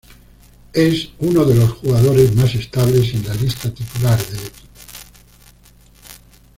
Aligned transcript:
Es 0.73 1.09
uno 1.19 1.45
de 1.45 1.53
los 1.53 1.73
jugadores 1.73 2.35
más 2.35 2.55
estables 2.55 3.13
en 3.13 3.23
la 3.27 3.35
lista 3.35 3.71
titular 3.71 4.17
del 4.17 4.39
equipo. 4.39 4.65